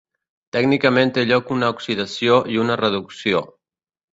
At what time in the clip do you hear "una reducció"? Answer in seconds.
2.65-3.45